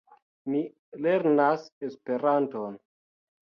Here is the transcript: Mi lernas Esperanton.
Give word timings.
Mi 0.53 0.61
lernas 1.07 1.69
Esperanton. 1.91 2.83